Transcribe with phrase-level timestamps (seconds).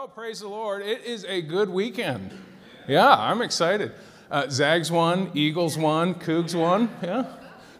[0.00, 0.80] Well, praise the Lord.
[0.80, 2.30] It is a good weekend.
[2.88, 3.92] Yeah, I'm excited.
[4.30, 6.88] Uh, Zags won, Eagles won, Cougs won.
[7.02, 7.26] Yeah.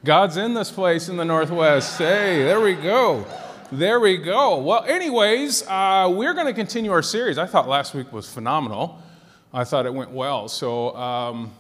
[0.04, 1.96] God's in this place in the Northwest.
[1.96, 3.24] Hey, there we go.
[3.72, 4.58] There we go.
[4.58, 7.38] Well, anyways, uh, we're going to continue our series.
[7.38, 8.98] I thought last week was phenomenal.
[9.54, 10.46] I thought it went well.
[10.46, 11.50] So, um,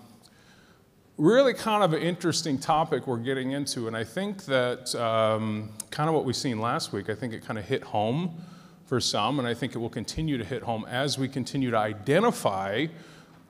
[1.16, 3.86] really kind of an interesting topic we're getting into.
[3.86, 7.46] And I think that um, kind of what we've seen last week, I think it
[7.46, 8.42] kind of hit home
[8.90, 11.78] for some, and I think it will continue to hit home as we continue to
[11.78, 12.88] identify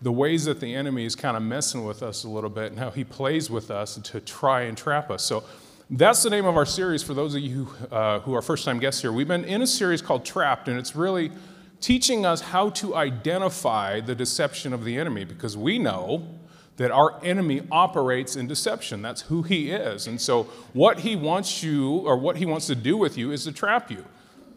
[0.03, 2.79] the ways that the enemy is kind of messing with us a little bit and
[2.79, 5.25] how he plays with us to try and trap us.
[5.25, 5.45] So
[5.89, 8.81] that's the name of our series for those of you uh, who are first time
[8.81, 9.13] guests here.
[9.13, 11.33] We've been in a series called Trapped, and it's really
[11.81, 16.29] teaching us how to identify the deception of the enemy because we know
[16.77, 19.01] that our enemy operates in deception.
[19.01, 20.07] That's who he is.
[20.07, 20.43] And so,
[20.75, 23.91] what he wants you or what he wants to do with you is to trap
[23.91, 24.05] you.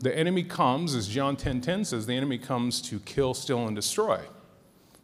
[0.04, 3.66] The enemy comes, as John 10:10 10, 10 says, the enemy comes to kill, steal,
[3.66, 4.20] and destroy.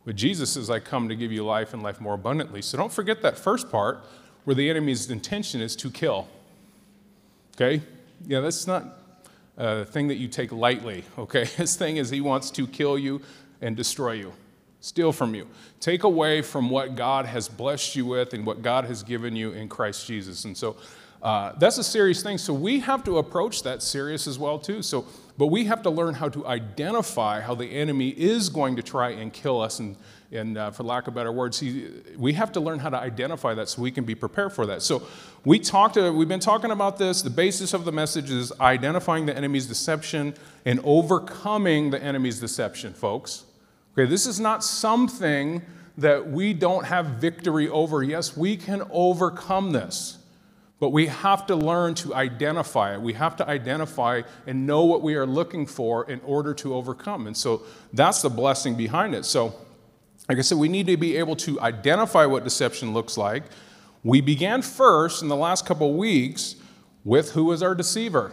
[0.03, 2.61] But Jesus says, I come to give you life and life more abundantly.
[2.61, 4.03] So don't forget that first part
[4.43, 6.27] where the enemy's intention is to kill.
[7.55, 7.81] Okay?
[8.25, 8.99] Yeah, that's not
[9.55, 11.05] a thing that you take lightly.
[11.17, 11.45] Okay?
[11.55, 13.21] His thing is he wants to kill you
[13.61, 14.33] and destroy you,
[14.81, 15.47] steal from you,
[15.79, 19.51] take away from what God has blessed you with and what God has given you
[19.53, 20.43] in Christ Jesus.
[20.43, 20.75] And so
[21.21, 22.37] uh, that's a serious thing.
[22.37, 24.81] So we have to approach that serious as well too.
[24.81, 25.05] So,
[25.37, 29.11] but we have to learn how to identify how the enemy is going to try
[29.11, 29.79] and kill us.
[29.79, 29.95] And,
[30.31, 33.53] and uh, for lack of better words, he, we have to learn how to identify
[33.53, 34.81] that so we can be prepared for that.
[34.81, 35.03] So
[35.43, 35.97] we talked.
[35.97, 37.21] Uh, we've been talking about this.
[37.21, 42.93] The basis of the message is identifying the enemy's deception and overcoming the enemy's deception,
[42.93, 43.43] folks.
[43.93, 45.61] Okay, this is not something
[45.97, 48.03] that we don't have victory over.
[48.03, 50.18] Yes, we can overcome this.
[50.79, 53.01] But we have to learn to identify it.
[53.01, 57.27] We have to identify and know what we are looking for in order to overcome.
[57.27, 59.25] And so that's the blessing behind it.
[59.25, 59.53] So,
[60.29, 63.43] like I said, we need to be able to identify what deception looks like.
[64.03, 66.55] We began first in the last couple weeks
[67.03, 68.31] with who is our deceiver,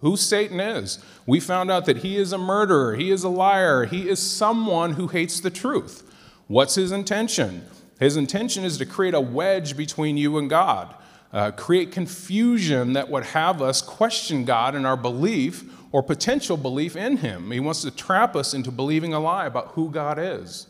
[0.00, 0.98] who Satan is.
[1.26, 4.94] We found out that he is a murderer, he is a liar, he is someone
[4.94, 6.02] who hates the truth.
[6.48, 7.64] What's his intention?
[7.98, 10.94] His intention is to create a wedge between you and God
[11.32, 16.96] uh, create confusion that would have us question God and our belief or potential belief
[16.96, 17.50] in Him.
[17.50, 20.66] He wants to trap us into believing a lie about who God is.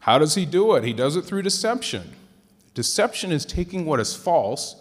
[0.00, 0.84] How does He do it?
[0.84, 2.12] He does it through deception.
[2.74, 4.76] Deception is taking what is false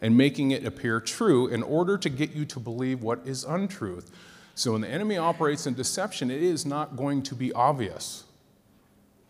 [0.00, 4.10] and making it appear true in order to get you to believe what is untruth.
[4.54, 8.24] So when the enemy operates in deception, it is not going to be obvious.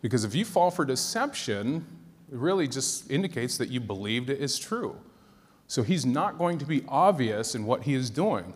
[0.02, 1.86] Because if you fall for deception,
[2.30, 4.96] really just indicates that you believed it is true.
[5.66, 8.54] So he's not going to be obvious in what he is doing.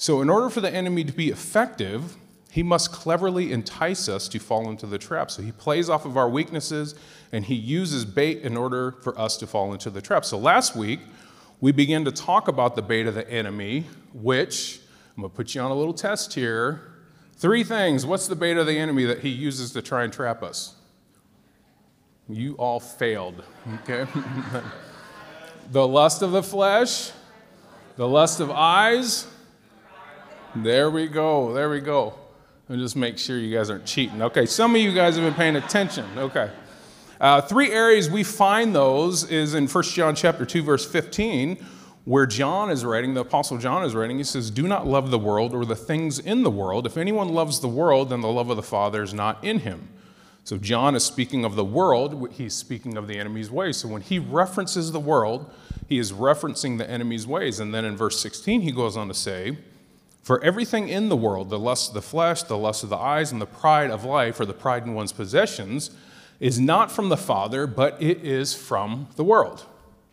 [0.00, 2.16] So, in order for the enemy to be effective,
[2.50, 5.30] he must cleverly entice us to fall into the trap.
[5.30, 6.94] So, he plays off of our weaknesses
[7.32, 10.24] and he uses bait in order for us to fall into the trap.
[10.24, 11.00] So, last week,
[11.60, 13.84] we began to talk about the bait of the enemy,
[14.14, 14.80] which
[15.14, 16.80] I'm going to put you on a little test here.
[17.36, 18.06] Three things.
[18.06, 20.76] What's the bait of the enemy that he uses to try and trap us?
[22.32, 23.42] You all failed,
[23.82, 24.06] okay?
[25.72, 27.10] the lust of the flesh,
[27.96, 29.26] the lust of eyes.
[30.54, 32.14] There we go, there we go.
[32.68, 34.22] And just make sure you guys aren't cheating.
[34.22, 36.06] Okay, some of you guys have been paying attention.
[36.16, 36.50] Okay.
[37.20, 41.64] Uh, three areas we find those is in 1 John chapter 2, verse 15,
[42.04, 45.18] where John is writing, the Apostle John is writing, he says, Do not love the
[45.18, 46.86] world or the things in the world.
[46.86, 49.88] If anyone loves the world, then the love of the Father is not in him.
[50.44, 53.76] So John is speaking of the world, he's speaking of the enemy's ways.
[53.76, 55.50] So when he references the world,
[55.88, 57.60] he is referencing the enemy's ways.
[57.60, 59.58] And then in verse 16, he goes on to say,
[60.22, 63.32] For everything in the world, the lust of the flesh, the lust of the eyes,
[63.32, 65.90] and the pride of life, or the pride in one's possessions,
[66.40, 69.64] is not from the Father, but it is from the world.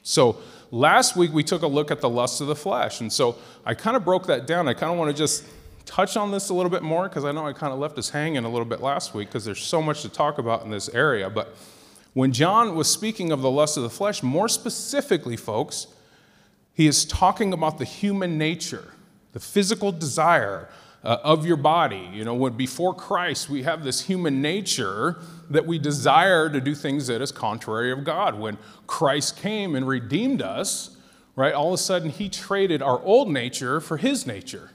[0.04, 0.38] So
[0.72, 3.02] last week we took a look at the lust of the flesh.
[3.02, 4.68] And so I kind of broke that down.
[4.68, 5.46] I kind of want to just
[5.88, 8.10] touch on this a little bit more because I know I kind of left us
[8.10, 10.90] hanging a little bit last week because there's so much to talk about in this
[10.90, 11.30] area.
[11.30, 11.56] But
[12.14, 15.88] when John was speaking of the lust of the flesh, more specifically, folks,
[16.74, 18.94] he is talking about the human nature,
[19.32, 20.70] the physical desire
[21.04, 22.10] uh, of your body.
[22.12, 25.18] You know, when before Christ, we have this human nature
[25.50, 28.38] that we desire to do things that is contrary of God.
[28.38, 28.58] When
[28.88, 30.98] Christ came and redeemed us,
[31.36, 34.72] right, all of a sudden he traded our old nature for his nature.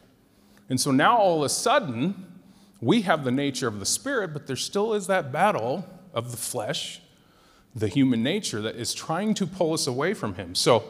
[0.72, 2.40] And so now all of a sudden,
[2.80, 5.84] we have the nature of the Spirit, but there still is that battle
[6.14, 7.02] of the flesh,
[7.74, 10.54] the human nature that is trying to pull us away from Him.
[10.54, 10.84] So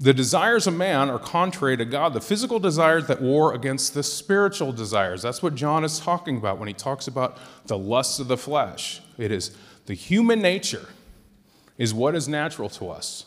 [0.00, 4.04] The desires of man are contrary to God, the physical desires that war against the
[4.04, 5.22] spiritual desires.
[5.22, 9.00] That's what John is talking about when he talks about the lusts of the flesh.
[9.16, 9.56] It is
[9.86, 10.86] the human nature
[11.78, 13.24] is what is natural to us.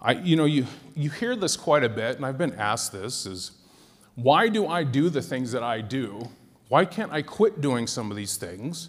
[0.00, 3.26] I, you know, you, you hear this quite a bit, and I've been asked this
[3.26, 3.52] is
[4.14, 6.28] why do I do the things that I do?
[6.68, 8.88] Why can't I quit doing some of these things?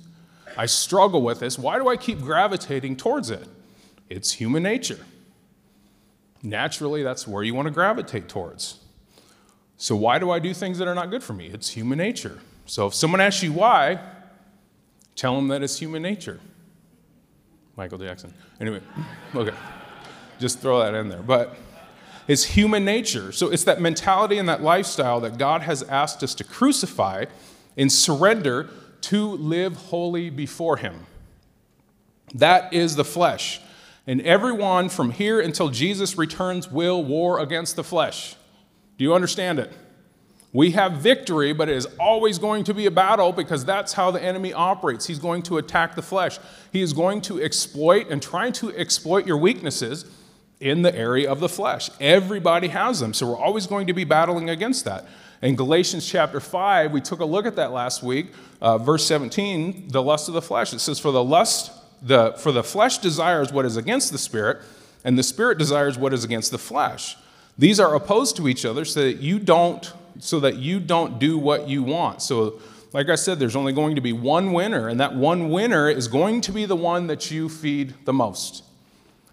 [0.57, 1.57] I struggle with this.
[1.57, 3.47] Why do I keep gravitating towards it?
[4.09, 4.99] It's human nature.
[6.43, 8.79] Naturally, that's where you want to gravitate towards.
[9.77, 11.47] So, why do I do things that are not good for me?
[11.47, 12.39] It's human nature.
[12.65, 13.99] So, if someone asks you why,
[15.15, 16.39] tell them that it's human nature.
[17.75, 18.33] Michael Jackson.
[18.61, 18.81] Anyway,
[19.35, 19.55] okay.
[20.39, 21.23] Just throw that in there.
[21.23, 21.55] But
[22.27, 23.31] it's human nature.
[23.31, 27.25] So, it's that mentality and that lifestyle that God has asked us to crucify
[27.77, 28.69] and surrender
[29.01, 31.05] to live holy before Him.
[32.33, 33.59] That is the flesh.
[34.05, 38.35] And everyone from here until Jesus returns will war against the flesh.
[38.97, 39.71] Do you understand it?
[40.51, 44.11] We have victory, but it is always going to be a battle because that's how
[44.11, 45.07] the enemy operates.
[45.07, 46.37] He's going to attack the flesh.
[46.71, 50.05] He is going to exploit and trying to exploit your weaknesses
[50.63, 51.89] in the area of the flesh.
[51.99, 55.05] Everybody has them, so we're always going to be battling against that.
[55.41, 58.27] In Galatians chapter 5, we took a look at that last week,
[58.61, 60.73] uh, verse 17, the lust of the flesh.
[60.73, 61.71] It says, For the lust
[62.01, 64.61] the, for the flesh desires what is against the spirit,
[65.03, 67.17] and the spirit desires what is against the flesh.
[67.57, 71.39] These are opposed to each other so that you don't so that you don't do
[71.39, 72.21] what you want.
[72.21, 72.61] So
[72.93, 76.07] like I said, there's only going to be one winner, and that one winner is
[76.07, 78.63] going to be the one that you feed the most.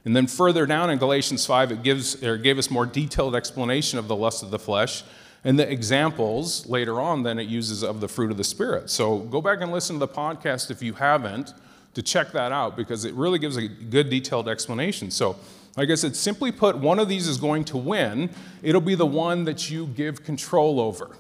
[0.05, 3.99] And then further down in Galatians 5, it gives or gave us more detailed explanation
[3.99, 5.02] of the lust of the flesh
[5.44, 8.91] and the examples later on than it uses of the fruit of the Spirit.
[8.91, 11.55] So go back and listen to the podcast if you haven't
[11.94, 15.11] to check that out because it really gives a good detailed explanation.
[15.11, 15.37] So,
[15.76, 18.31] like I said, simply put, one of these is going to win.
[18.62, 21.17] It'll be the one that you give control over.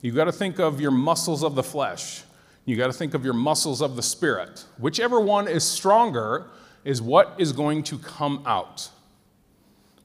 [0.00, 2.22] You've got to think of your muscles of the flesh.
[2.64, 4.64] You got to think of your muscles of the spirit.
[4.78, 6.46] Whichever one is stronger
[6.84, 8.90] is what is going to come out.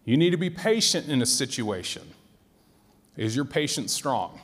[0.04, 2.04] You need to be patient in a situation.
[3.18, 4.40] Is your patience strong?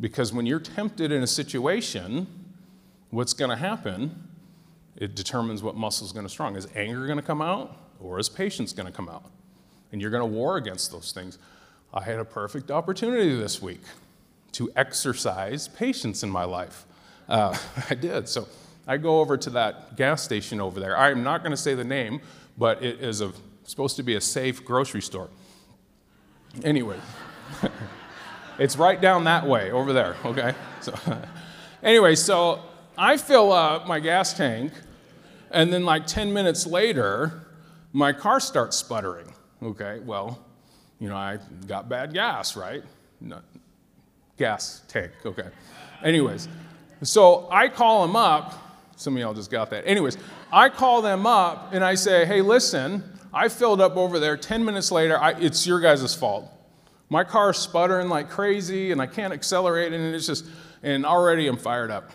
[0.00, 2.26] Because when you're tempted in a situation,
[3.10, 4.28] what's going to happen,
[4.96, 6.56] it determines what muscle is going to strong.
[6.56, 9.30] Is anger going to come out or is patience going to come out?
[9.92, 11.38] And you're going to war against those things.
[11.92, 13.82] I had a perfect opportunity this week
[14.52, 16.86] to exercise patience in my life.
[17.28, 17.56] Uh,
[17.90, 18.28] I did.
[18.28, 18.48] So
[18.86, 20.96] I go over to that gas station over there.
[20.96, 22.20] I'm not going to say the name,
[22.58, 23.32] but it is a,
[23.64, 25.30] supposed to be a safe grocery store.
[26.62, 26.98] Anyway,
[28.58, 30.54] it's right down that way over there, okay?
[30.80, 30.94] So,
[31.82, 32.60] anyway, so
[32.96, 34.72] I fill up my gas tank,
[35.50, 37.46] and then like 10 minutes later,
[37.92, 39.32] my car starts sputtering.
[39.62, 40.44] Okay, well,
[41.00, 42.82] you know, I got bad gas, right?
[43.20, 43.40] No,
[44.36, 45.48] gas tank, okay.
[46.02, 46.48] Anyways,
[47.02, 48.63] so I call them up.
[48.96, 49.86] Some of y'all just got that.
[49.86, 50.16] Anyways,
[50.52, 53.02] I call them up and I say, hey, listen,
[53.32, 54.36] I filled up over there.
[54.36, 56.50] 10 minutes later, I, it's your guys' fault.
[57.08, 60.46] My car's sputtering like crazy and I can't accelerate and it's just,
[60.82, 62.12] and already I'm fired up.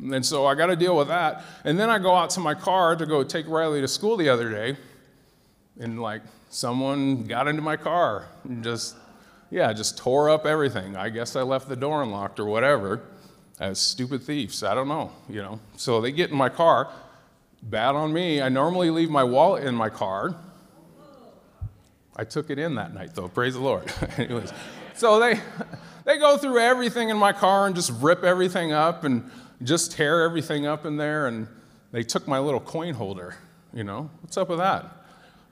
[0.00, 1.44] And so I got to deal with that.
[1.64, 4.28] And then I go out to my car to go take Riley to school the
[4.28, 4.76] other day,
[5.78, 8.96] and like someone got into my car and just,
[9.50, 10.96] yeah, just tore up everything.
[10.96, 13.02] I guess I left the door unlocked or whatever.
[13.60, 15.60] As stupid thieves, I don't know, you know.
[15.76, 16.88] So they get in my car.
[17.62, 18.42] Bad on me.
[18.42, 20.34] I normally leave my wallet in my car.
[22.16, 23.28] I took it in that night, though.
[23.28, 23.90] Praise the Lord.
[24.18, 24.52] Anyways,
[24.94, 25.40] so they
[26.04, 29.30] they go through everything in my car and just rip everything up and
[29.62, 31.46] just tear everything up in there, and
[31.92, 33.36] they took my little coin holder.
[33.72, 34.86] You know, what's up with that?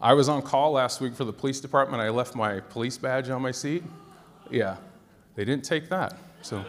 [0.00, 2.02] I was on call last week for the police department.
[2.02, 3.83] I left my police badge on my seat.
[4.50, 4.76] Yeah,
[5.37, 6.14] they didn't take that.
[6.42, 6.64] So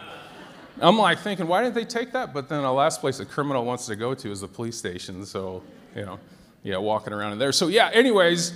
[0.80, 2.34] I'm like thinking, why didn't they take that?
[2.34, 5.26] But then the last place a criminal wants to go to is the police station.
[5.26, 5.64] So,
[5.96, 6.20] you know,
[6.64, 7.52] yeah, walking around in there.
[7.52, 8.54] So, yeah, anyways,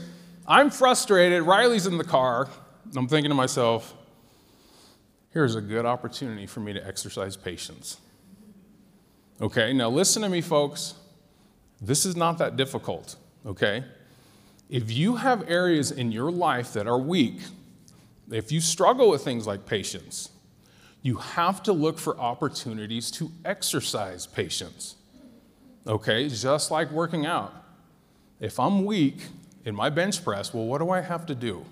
[0.47, 1.43] I'm frustrated.
[1.43, 2.47] Riley's in the car.
[2.95, 3.93] I'm thinking to myself,
[5.31, 7.97] here's a good opportunity for me to exercise patience.
[9.41, 10.93] Okay, now listen to me, folks.
[11.81, 13.83] This is not that difficult, okay?
[14.69, 17.41] If you have areas in your life that are weak,
[18.31, 20.29] if you struggle with things like patience,
[21.05, 24.95] you have to look for opportunities to exercise patience.
[25.85, 27.53] Okay, just like working out.
[28.39, 29.17] If I'm weak
[29.65, 31.63] in my bench press, well, what do I have to do?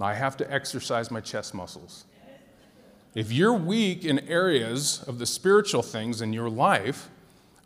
[0.00, 2.06] I have to exercise my chest muscles.
[3.14, 7.08] If you're weak in areas of the spiritual things in your life,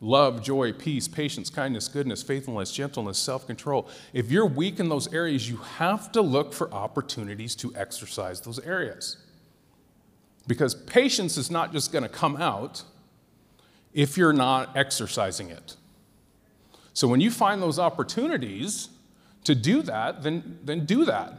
[0.02, 3.88] love, joy, peace, patience, kindness, goodness, faithfulness, gentleness, self control.
[4.12, 8.59] If you're weak in those areas, you have to look for opportunities to exercise those
[8.59, 9.16] areas.
[10.47, 12.83] Because patience is not just going to come out
[13.93, 15.77] if you're not exercising it.
[16.95, 18.89] So when you find those opportunities
[19.45, 21.35] to do that, then, then do that.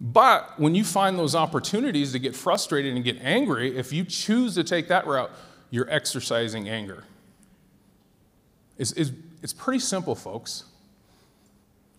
[0.00, 4.54] But when you find those opportunities to get frustrated and get angry, if you choose
[4.56, 5.30] to take that route,
[5.70, 7.04] you're exercising anger.
[8.76, 10.64] It's, it's, it's pretty simple, folks.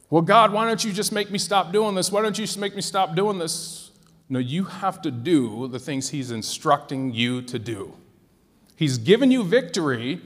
[0.09, 2.11] Well, God, why don't you just make me stop doing this?
[2.11, 3.84] Why don't you just make me stop doing this?
[4.27, 7.93] No, you have to do the things He's instructing you to do.
[8.75, 10.21] He's given you victory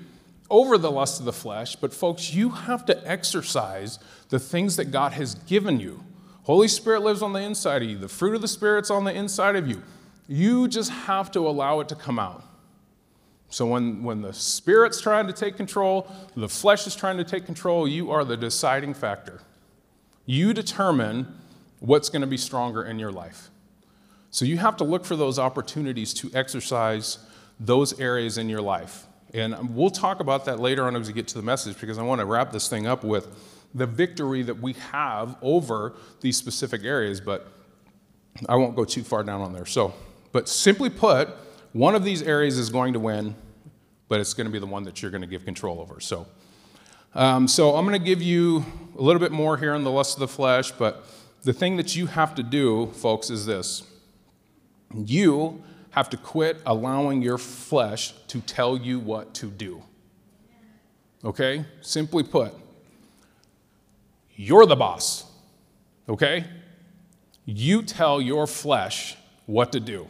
[0.49, 4.85] over the lust of the flesh, but folks, you have to exercise the things that
[4.85, 6.03] God has given you.
[6.43, 9.13] Holy Spirit lives on the inside of you, the fruit of the Spirit's on the
[9.13, 9.83] inside of you.
[10.27, 12.43] You just have to allow it to come out.
[13.49, 17.45] So when, when the Spirit's trying to take control, the flesh is trying to take
[17.45, 19.41] control, you are the deciding factor.
[20.25, 21.27] You determine
[21.79, 23.49] what's going to be stronger in your life.
[24.31, 27.19] So you have to look for those opportunities to exercise
[27.59, 29.05] those areas in your life.
[29.33, 32.03] And we'll talk about that later on as we get to the message because I
[32.03, 33.27] want to wrap this thing up with
[33.75, 37.51] the victory that we have over these specific areas, but
[38.47, 39.65] I won't go too far down on there.
[39.65, 39.93] So,
[40.31, 41.29] but simply put,
[41.73, 43.35] one of these areas is going to win,
[44.07, 45.99] but it's going to be the one that you're going to give control over.
[45.99, 46.27] So,
[47.13, 48.65] um, so I'm going to give you
[48.97, 51.05] a little bit more here on the lust of the flesh, but
[51.43, 53.83] the thing that you have to do, folks, is this.
[54.93, 59.83] You have to quit allowing your flesh to tell you what to do.
[61.23, 61.65] Okay?
[61.81, 62.53] Simply put,
[64.35, 65.25] you're the boss.
[66.07, 66.45] Okay?
[67.45, 70.07] You tell your flesh what to do.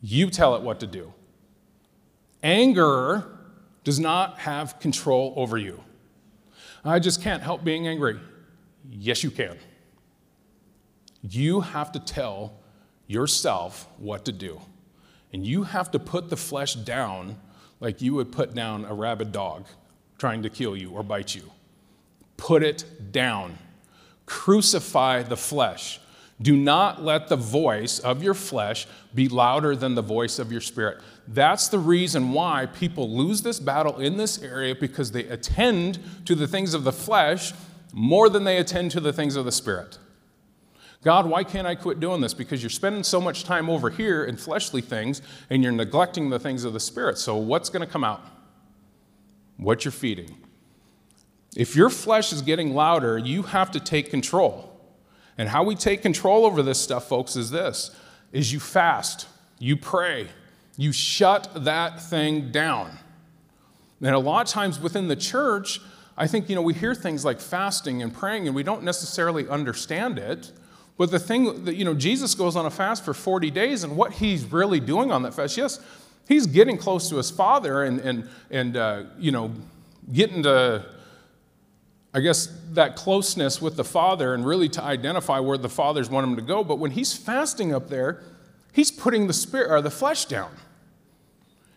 [0.00, 1.12] You tell it what to do.
[2.42, 3.38] Anger
[3.84, 5.82] does not have control over you.
[6.84, 8.18] I just can't help being angry.
[8.90, 9.56] Yes, you can.
[11.22, 12.54] You have to tell
[13.06, 14.60] yourself what to do.
[15.32, 17.36] And you have to put the flesh down
[17.80, 19.66] like you would put down a rabid dog
[20.18, 21.50] trying to kill you or bite you.
[22.36, 23.58] Put it down.
[24.26, 26.00] Crucify the flesh.
[26.40, 30.60] Do not let the voice of your flesh be louder than the voice of your
[30.60, 31.00] spirit.
[31.28, 36.34] That's the reason why people lose this battle in this area because they attend to
[36.34, 37.52] the things of the flesh
[37.92, 39.98] more than they attend to the things of the spirit.
[41.02, 42.32] God, why can't I quit doing this?
[42.32, 46.38] Because you're spending so much time over here in fleshly things and you're neglecting the
[46.38, 47.18] things of the spirit.
[47.18, 48.24] So, what's going to come out?
[49.56, 50.36] What you're feeding.
[51.56, 54.68] If your flesh is getting louder, you have to take control.
[55.36, 57.90] And how we take control over this stuff, folks, is this
[58.32, 59.26] is you fast,
[59.58, 60.28] you pray,
[60.76, 62.98] you shut that thing down.
[64.00, 65.80] And a lot of times within the church,
[66.16, 69.48] I think, you know, we hear things like fasting and praying and we don't necessarily
[69.48, 70.52] understand it.
[70.98, 73.96] But the thing that, you know, Jesus goes on a fast for 40 days, and
[73.96, 75.80] what he's really doing on that fast, yes,
[76.28, 79.50] he's getting close to his father and, and, and uh, you know,
[80.12, 80.84] getting to
[82.14, 86.26] I guess, that closeness with the Father and really to identify where the Fathers want
[86.26, 86.62] him to go.
[86.62, 88.22] But when he's fasting up there,
[88.72, 90.50] he's putting the spirit or the flesh down.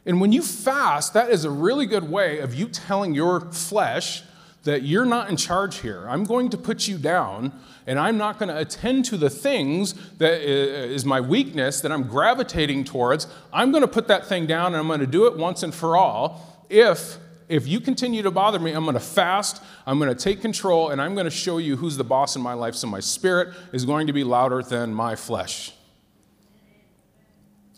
[0.06, 4.24] And when you fast, that is a really good way of you telling your flesh
[4.66, 6.06] that you're not in charge here.
[6.08, 7.54] I'm going to put you down,
[7.88, 11.92] and I'm not going to attend to the things that uh, is my weakness that
[11.92, 13.28] I'm gravitating towards.
[13.54, 15.74] I'm going to put that thing down, and I'm going to do it once and
[15.74, 17.18] for all if
[17.48, 20.90] if you continue to bother me, I'm going to fast, I'm going to take control,
[20.90, 22.74] and I'm going to show you who's the boss in my life.
[22.74, 25.72] So my spirit is going to be louder than my flesh.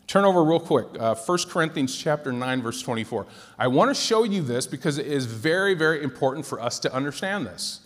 [0.07, 3.27] Turn over real quick, uh, 1 Corinthians chapter 9, verse 24.
[3.59, 6.93] I want to show you this because it is very, very important for us to
[6.93, 7.81] understand this.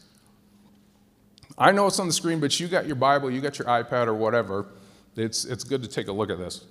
[1.58, 4.06] I know it's on the screen, but you got your Bible, you got your iPad
[4.06, 4.68] or whatever.
[5.16, 6.64] It's, it's good to take a look at this.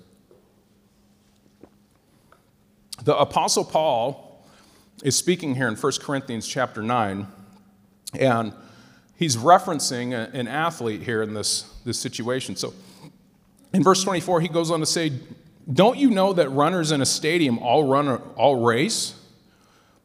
[3.03, 4.45] The Apostle Paul
[5.03, 7.27] is speaking here in 1 Corinthians chapter 9,
[8.19, 8.53] and
[9.17, 12.55] he's referencing an athlete here in this, this situation.
[12.55, 12.73] So
[13.73, 15.13] in verse 24, he goes on to say,
[15.73, 19.15] Don't you know that runners in a stadium all run all race,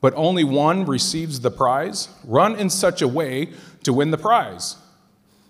[0.02, 2.10] but only one receives the prize?
[2.24, 3.50] Run in such a way
[3.84, 4.78] to win the prize.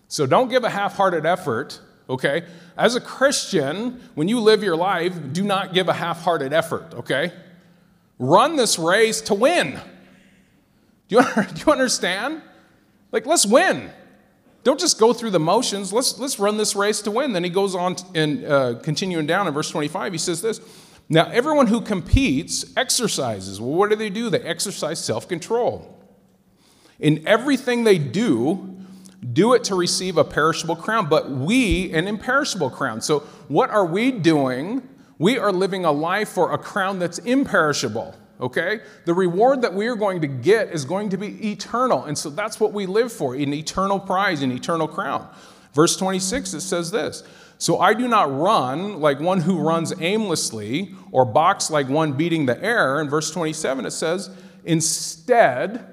[0.07, 1.79] So don't give a half hearted effort,
[2.09, 2.45] okay?
[2.77, 6.93] As a Christian, when you live your life, do not give a half hearted effort,
[6.93, 7.31] okay?
[8.19, 9.79] run this race to win.
[11.07, 11.21] Do you,
[11.53, 12.41] do you understand?
[13.11, 13.91] Like, let's win.
[14.65, 15.93] Don't just go through the motions.
[15.93, 17.33] Let's, let's run this race to win.
[17.33, 20.59] Then he goes on and uh, continuing down in verse 25, he says this
[21.07, 23.61] Now, everyone who competes exercises.
[23.61, 24.31] Well, what do they do?
[24.31, 25.95] They exercise self control.
[26.99, 28.75] In everything they do,
[29.33, 33.01] do it to receive a perishable crown, but we an imperishable crown.
[33.01, 34.81] So, what are we doing?
[35.19, 38.81] We are living a life for a crown that's imperishable, okay?
[39.05, 42.05] The reward that we are going to get is going to be eternal.
[42.05, 45.27] And so that's what we live for an eternal prize, an eternal crown.
[45.73, 47.23] Verse 26, it says this
[47.57, 52.45] So I do not run like one who runs aimlessly or box like one beating
[52.45, 52.99] the air.
[53.01, 54.29] In verse 27, it says,
[54.63, 55.85] Instead,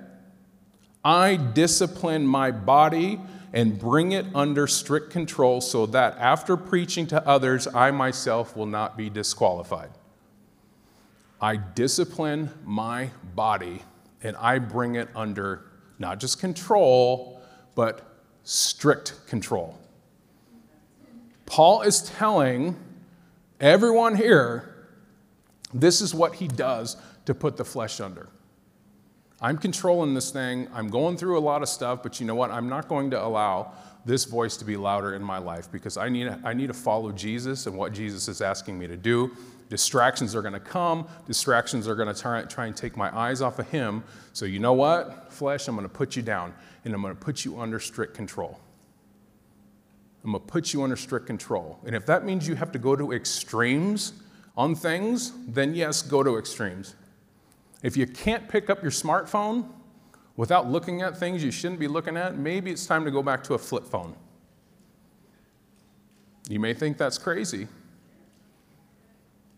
[1.04, 3.20] I discipline my body
[3.52, 8.66] and bring it under strict control so that after preaching to others, I myself will
[8.66, 9.90] not be disqualified.
[11.42, 13.82] I discipline my body
[14.22, 15.64] and I bring it under
[15.98, 17.40] not just control,
[17.74, 19.76] but strict control.
[21.44, 22.76] Paul is telling
[23.60, 24.86] everyone here
[25.74, 26.96] this is what he does
[27.26, 28.28] to put the flesh under.
[29.40, 30.68] I'm controlling this thing.
[30.72, 32.52] I'm going through a lot of stuff, but you know what?
[32.52, 33.72] I'm not going to allow
[34.04, 37.10] this voice to be louder in my life because I need, I need to follow
[37.10, 39.36] Jesus and what Jesus is asking me to do.
[39.72, 41.08] Distractions are going to come.
[41.26, 44.04] Distractions are going to try, try and take my eyes off of Him.
[44.34, 45.66] So, you know what, flesh?
[45.66, 46.52] I'm going to put you down
[46.84, 48.60] and I'm going to put you under strict control.
[50.22, 51.78] I'm going to put you under strict control.
[51.86, 54.12] And if that means you have to go to extremes
[54.58, 56.94] on things, then yes, go to extremes.
[57.82, 59.70] If you can't pick up your smartphone
[60.36, 63.42] without looking at things you shouldn't be looking at, maybe it's time to go back
[63.44, 64.14] to a flip phone.
[66.50, 67.68] You may think that's crazy.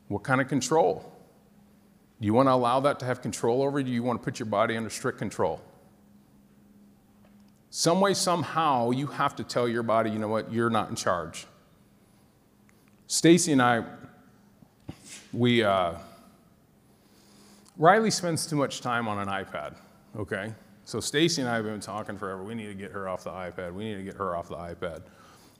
[0.09, 1.11] What kind of control?
[2.21, 3.85] Do you want to allow that to have control over you?
[3.85, 5.61] Do you want to put your body under strict control?
[7.71, 10.97] Some way, somehow, you have to tell your body, you know what, you're not in
[10.97, 11.47] charge.
[13.09, 13.85] Stacy and I,
[15.33, 15.95] we, uh,
[17.77, 19.75] Riley spends too much time on an iPad,
[20.17, 20.55] okay?
[20.85, 22.45] So Stacy and I have been talking forever.
[22.45, 23.75] We need to get her off the iPad.
[23.75, 25.03] We need to get her off the iPad.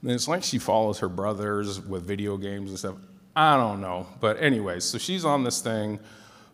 [0.03, 2.97] And it's like she follows her brothers with video games and stuff.
[3.37, 4.07] I don't know.
[4.21, 5.99] But, anyways, so she's on this thing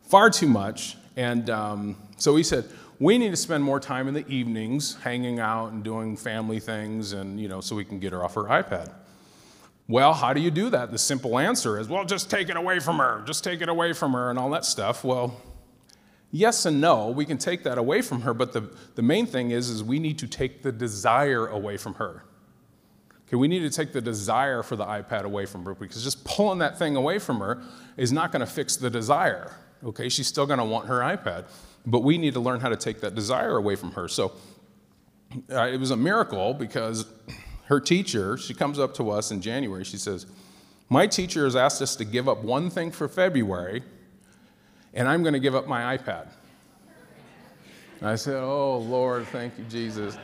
[0.02, 0.96] far too much.
[1.16, 2.64] And um, so we said,
[2.98, 7.12] we need to spend more time in the evenings hanging out and doing family things
[7.12, 8.92] and, you know, so we can get her off her iPad.
[9.88, 10.92] Well, how do you do that?
[10.92, 13.92] The simple answer is, well, just take it away from her, just take it away
[13.92, 15.02] from her, and all that stuff.
[15.02, 15.40] Well,
[16.32, 19.50] Yes and no, we can take that away from her, but the, the main thing
[19.50, 22.22] is, is we need to take the desire away from her.
[23.30, 26.24] Okay, we need to take the desire for the iPad away from her because just
[26.24, 27.62] pulling that thing away from her
[27.96, 29.54] is not going to fix the desire.
[29.84, 31.44] Okay, she's still going to want her iPad,
[31.86, 34.08] but we need to learn how to take that desire away from her.
[34.08, 34.32] So
[35.48, 37.06] uh, it was a miracle because
[37.66, 40.26] her teacher, she comes up to us in January, she says,
[40.88, 43.84] My teacher has asked us to give up one thing for February
[44.92, 46.26] and I'm going to give up my iPad.
[48.02, 50.18] I said, Oh, Lord, thank you, Jesus.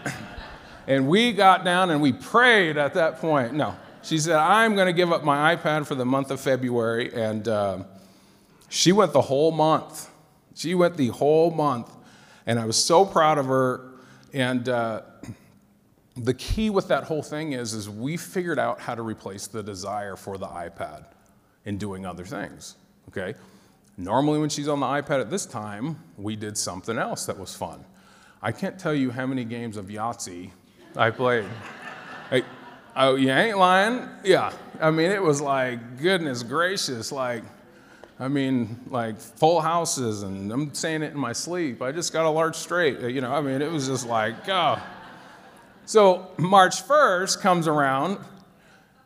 [0.87, 3.55] And we got down and we prayed at that point.
[3.55, 7.13] No, she said, I'm going to give up my iPad for the month of February.
[7.13, 7.85] And uh,
[8.69, 10.09] she went the whole month.
[10.55, 11.91] She went the whole month.
[12.47, 13.95] And I was so proud of her.
[14.33, 15.03] And uh,
[16.17, 19.63] the key with that whole thing is, is we figured out how to replace the
[19.63, 21.07] desire for the iPad
[21.65, 22.77] in doing other things.
[23.09, 23.35] Okay?
[23.99, 27.57] Normally, when she's on the iPad at this time, we did something else that was
[27.57, 27.85] fun.
[28.41, 30.53] I can't tell you how many games of Yahtzee
[30.97, 31.45] I played.
[32.97, 34.09] oh, you ain't lying?
[34.25, 34.53] Yeah.
[34.81, 37.45] I mean, it was like, goodness gracious, like,
[38.19, 41.83] I mean, like full houses, and I'm saying it in my sleep.
[41.83, 44.83] I just got a large straight, you know, I mean, it was just like, oh.
[45.85, 48.19] So March 1st comes around,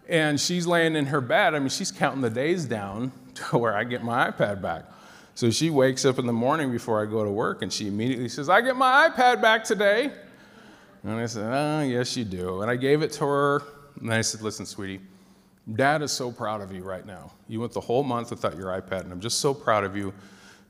[0.08, 1.54] and she's laying in her bed.
[1.54, 4.84] I mean, she's counting the days down to where I get my iPad back.
[5.34, 8.28] So she wakes up in the morning before I go to work and she immediately
[8.28, 10.12] says, I get my iPad back today.
[11.02, 12.62] And I said, Oh, yes, you do.
[12.62, 13.62] And I gave it to her.
[14.00, 15.00] And I said, Listen, sweetie,
[15.74, 17.32] dad is so proud of you right now.
[17.48, 20.12] You went the whole month without your iPad, and I'm just so proud of you.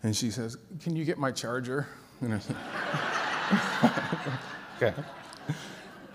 [0.03, 1.87] And she says, Can you get my charger?
[2.21, 2.57] And I said,
[4.77, 4.95] Okay.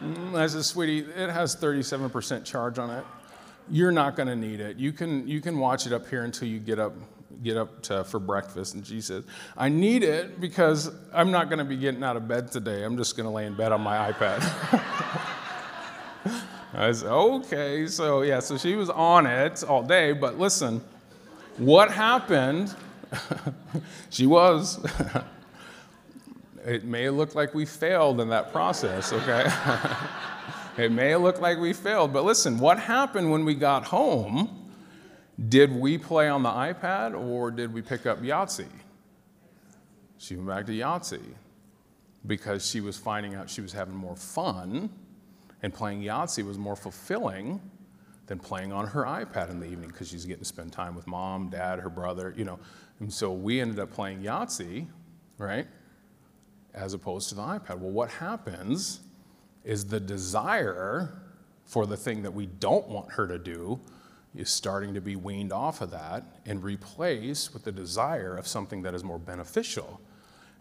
[0.01, 3.05] Mm, I said, Sweetie, it has 37% charge on it
[3.69, 4.77] you're not going to need it.
[4.77, 6.93] You can, you can watch it up here until you get up,
[7.43, 8.75] get up to, for breakfast.
[8.75, 9.23] And she said,
[9.57, 12.83] I need it because I'm not going to be getting out of bed today.
[12.83, 14.41] I'm just going to lay in bed on my iPad.
[16.73, 17.87] I said, okay.
[17.87, 20.11] So, yeah, so she was on it all day.
[20.11, 20.81] But listen,
[21.57, 22.75] what happened?
[24.09, 24.85] she was.
[26.65, 29.49] it may look like we failed in that process, okay?
[30.77, 34.64] It may look like we failed, but listen, what happened when we got home
[35.49, 38.67] Did we play on the iPad or did we pick up Yahtzee?
[40.17, 41.33] She went back to Yahtzee
[42.25, 44.89] because she was finding out she was having more fun
[45.61, 47.59] and playing Yahtzee was more fulfilling
[48.27, 51.05] than playing on her iPad in the evening because she's getting to spend time with
[51.05, 52.59] mom, dad, her brother, you know.
[52.99, 54.87] And so we ended up playing Yahtzee,
[55.37, 55.67] right,
[56.73, 57.77] as opposed to the iPad.
[57.79, 59.01] Well, what happens
[59.63, 61.21] is the desire
[61.65, 63.79] for the thing that we don't want her to do
[64.37, 68.81] is starting to be weaned off of that and replaced with the desire of something
[68.83, 70.01] that is more beneficial.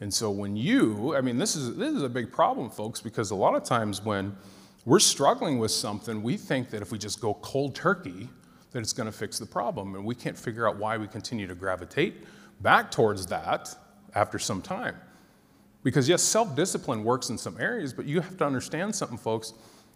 [0.00, 3.30] And so when you, I mean, this is, this is a big problem, folks, because
[3.30, 4.36] a lot of times when
[4.84, 8.28] we're struggling with something, we think that if we just go cold turkey,
[8.72, 9.94] that it's going to fix the problem.
[9.94, 12.24] And we can't figure out why we continue to gravitate
[12.60, 13.74] back towards that
[14.14, 14.96] after some time.
[15.84, 19.52] Because, yes, self discipline works in some areas, but you have to understand something, folks.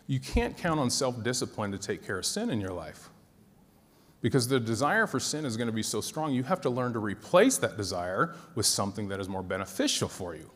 [0.06, 3.10] You can't count on self discipline to take care of sin in your life.
[4.20, 6.92] Because the desire for sin is going to be so strong, you have to learn
[6.94, 10.50] to replace that desire with something that is more beneficial for you.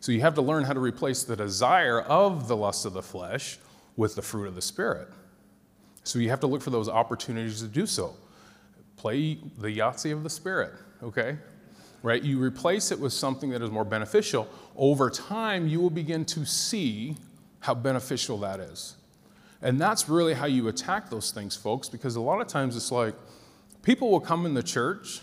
[0.00, 3.02] So you have to learn how to replace the desire of the lust of the
[3.02, 3.58] flesh
[3.96, 5.08] with the fruit of the Spirit.
[6.04, 8.14] So you have to look for those opportunities to do so.
[8.96, 10.72] Play the Yahtzee of the Spirit,
[11.02, 11.38] okay?
[12.02, 12.22] Right?
[12.22, 14.48] You replace it with something that is more beneficial.
[14.76, 17.16] Over time, you will begin to see
[17.58, 18.94] how beneficial that is.
[19.66, 22.92] And that's really how you attack those things, folks, because a lot of times it's
[22.92, 23.16] like
[23.82, 25.22] people will come in the church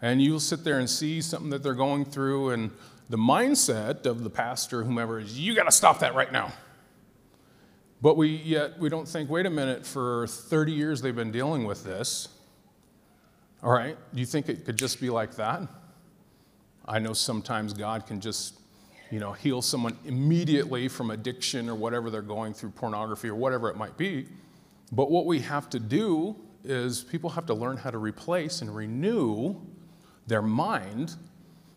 [0.00, 2.70] and you'll sit there and see something that they're going through, and
[3.08, 6.52] the mindset of the pastor, whomever, is you got to stop that right now.
[8.00, 11.64] But we yet we don't think, wait a minute, for 30 years they've been dealing
[11.64, 12.28] with this.
[13.60, 15.62] All right, do you think it could just be like that?
[16.86, 18.54] I know sometimes God can just
[19.14, 23.70] you know, heal someone immediately from addiction or whatever they're going through, pornography or whatever
[23.70, 24.26] it might be.
[24.90, 28.74] But what we have to do is people have to learn how to replace and
[28.74, 29.54] renew
[30.26, 31.14] their mind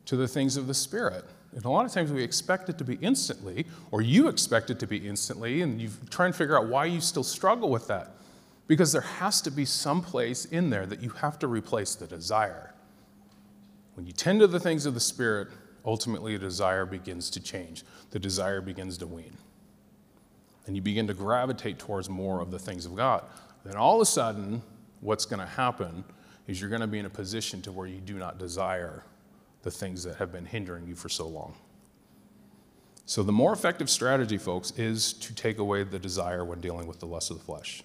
[0.05, 1.25] to the things of the Spirit.
[1.51, 4.79] And a lot of times we expect it to be instantly, or you expect it
[4.79, 8.15] to be instantly, and you try and figure out why you still struggle with that.
[8.65, 12.07] Because there has to be some place in there that you have to replace the
[12.07, 12.73] desire.
[13.93, 15.49] When you tend to the things of the Spirit,
[15.87, 17.83] ultimately the desire begins to change.
[18.11, 19.35] The desire begins to wean.
[20.67, 23.23] And you begin to gravitate towards more of the things of God.
[23.63, 24.61] Then all of a sudden,
[24.99, 26.03] what's going to happen
[26.45, 29.03] is you're going to be in a position to where you do not desire
[29.63, 31.53] the things that have been hindering you for so long.
[33.05, 36.99] So, the more effective strategy, folks, is to take away the desire when dealing with
[36.99, 37.81] the lust of the flesh.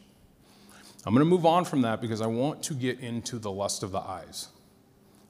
[1.07, 3.85] I'm going to move on from that because I want to get into the lust
[3.85, 4.49] of the eyes.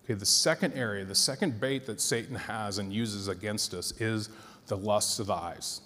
[0.05, 4.29] Okay, the second area, the second bait that Satan has and uses against us is
[4.67, 5.81] the lust of the eyes.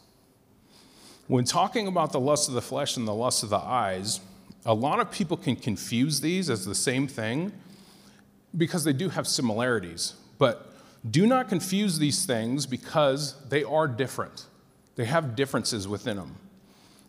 [1.27, 4.21] When talking about the lust of the flesh and the lust of the eyes,
[4.65, 7.53] a lot of people can confuse these as the same thing
[8.57, 10.15] because they do have similarities.
[10.39, 10.73] But
[11.11, 14.47] do not confuse these things because they are different.
[14.95, 16.37] They have differences within them.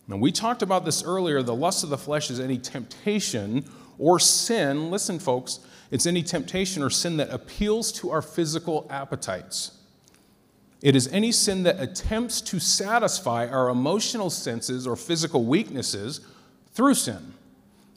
[0.08, 1.42] Now, we talked about this earlier.
[1.42, 3.66] The lust of the flesh is any temptation
[3.98, 4.90] or sin.
[4.90, 5.60] Listen, folks,
[5.92, 9.72] it's any temptation or sin that appeals to our physical appetites.
[10.82, 16.22] It is any sin that attempts to satisfy our emotional senses or physical weaknesses
[16.74, 17.34] through sin.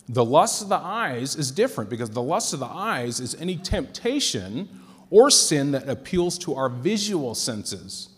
[0.09, 3.57] The lust of the eyes is different because the lust of the eyes is any
[3.57, 4.69] temptation
[5.11, 8.09] or sin that appeals to our visual senses.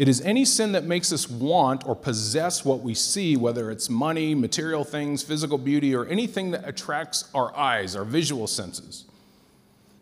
[0.00, 3.90] It is any sin that makes us want or possess what we see, whether it's
[3.90, 9.04] money, material things, physical beauty, or anything that attracts our eyes, our visual senses.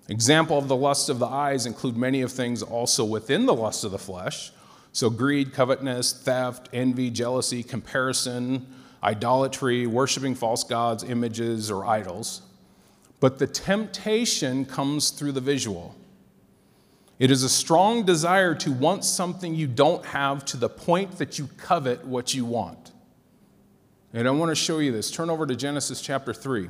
[0.08, 3.82] Example of the lust of the eyes include many of things also within the lust
[3.82, 4.52] of the flesh.
[4.92, 12.42] So greed, covetousness, theft, envy, jealousy, comparison, idolatry, worshiping false gods, images, or idols.
[13.18, 15.96] But the temptation comes through the visual.
[17.18, 21.38] It is a strong desire to want something you don't have to the point that
[21.38, 22.92] you covet what you want.
[24.12, 25.10] And I want to show you this.
[25.10, 26.68] Turn over to Genesis chapter 3.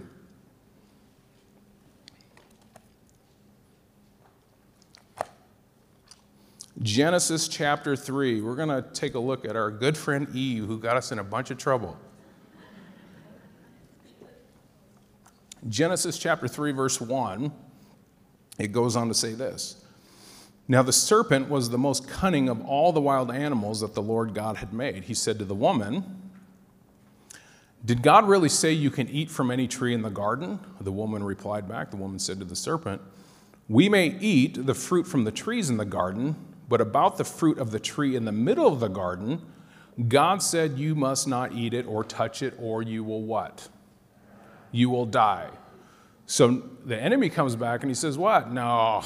[6.81, 8.41] Genesis chapter 3.
[8.41, 11.19] We're going to take a look at our good friend Eve, who got us in
[11.19, 11.99] a bunch of trouble.
[15.69, 17.53] Genesis chapter 3, verse 1,
[18.59, 19.85] it goes on to say this
[20.71, 24.35] now the serpent was the most cunning of all the wild animals that the Lord
[24.35, 25.05] God had made.
[25.05, 26.21] He said to the woman,
[27.83, 30.61] Did God really say you can eat from any tree in the garden?
[30.81, 31.91] The woman replied back.
[31.91, 33.01] The woman said to the serpent,
[33.67, 36.37] We may eat the fruit from the trees in the garden,
[36.69, 39.41] but about the fruit of the tree in the middle of the garden,
[40.07, 43.69] God said, You must not eat it or touch it, or you will what?
[44.71, 45.49] You will die.
[46.27, 48.53] So the enemy comes back and he says, What?
[48.53, 49.03] No.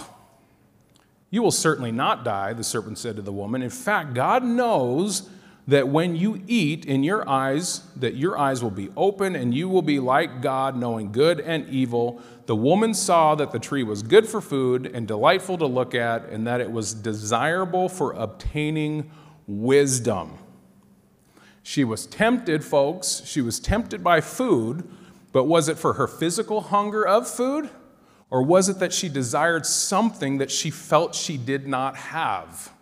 [1.32, 3.62] You will certainly not die, the serpent said to the woman.
[3.62, 5.30] In fact, God knows
[5.66, 9.66] that when you eat in your eyes, that your eyes will be open and you
[9.66, 12.20] will be like God, knowing good and evil.
[12.44, 16.26] The woman saw that the tree was good for food and delightful to look at,
[16.26, 19.10] and that it was desirable for obtaining
[19.46, 20.36] wisdom.
[21.62, 23.22] She was tempted, folks.
[23.24, 24.86] She was tempted by food,
[25.32, 27.70] but was it for her physical hunger of food?
[28.32, 32.72] Or was it that she desired something that she felt she did not have?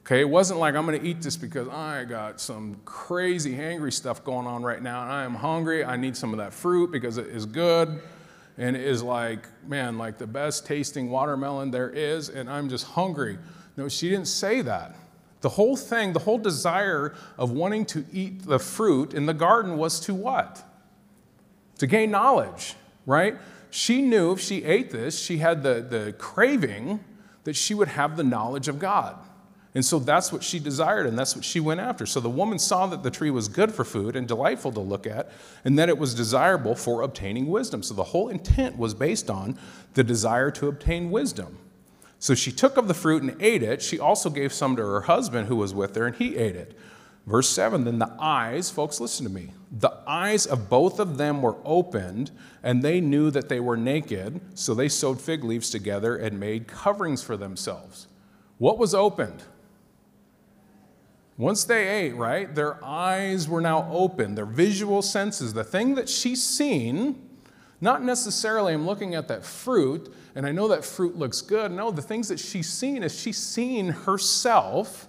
[0.00, 3.92] Okay, it wasn't like I'm going to eat this because I got some crazy hangry
[3.92, 5.84] stuff going on right now and I am hungry.
[5.84, 8.02] I need some of that fruit because it is good
[8.58, 12.86] and it is like, man, like the best tasting watermelon there is and I'm just
[12.86, 13.38] hungry.
[13.76, 14.96] No, she didn't say that.
[15.42, 19.76] The whole thing, the whole desire of wanting to eat the fruit in the garden
[19.76, 20.64] was to what?
[21.78, 22.74] To gain knowledge,
[23.06, 23.36] right?
[23.76, 27.04] She knew if she ate this, she had the, the craving
[27.44, 29.18] that she would have the knowledge of God.
[29.74, 32.06] And so that's what she desired, and that's what she went after.
[32.06, 35.06] So the woman saw that the tree was good for food and delightful to look
[35.06, 35.30] at,
[35.62, 37.82] and that it was desirable for obtaining wisdom.
[37.82, 39.58] So the whole intent was based on
[39.92, 41.58] the desire to obtain wisdom.
[42.18, 43.82] So she took of the fruit and ate it.
[43.82, 46.78] She also gave some to her husband who was with her, and he ate it.
[47.26, 49.52] Verse 7 Then the eyes, folks, listen to me.
[49.70, 52.30] The eyes of both of them were opened,
[52.62, 54.40] and they knew that they were naked.
[54.54, 58.06] So they sewed fig leaves together and made coverings for themselves.
[58.58, 59.42] What was opened?
[61.36, 66.08] Once they ate, right, their eyes were now open, their visual senses, the thing that
[66.08, 67.28] she's seen,
[67.80, 71.72] not necessarily I'm looking at that fruit and I know that fruit looks good.
[71.72, 75.08] No, the things that she's seen is she's seen herself,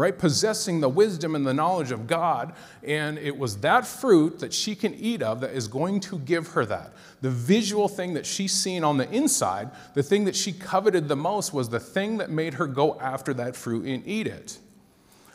[0.00, 2.54] right, possessing the wisdom and the knowledge of God.
[2.82, 6.48] And it was that fruit that she can eat of that is going to give
[6.48, 6.92] her that.
[7.20, 11.16] The visual thing that she's seen on the inside, the thing that she coveted the
[11.16, 14.58] most was the thing that made her go after that fruit and eat it.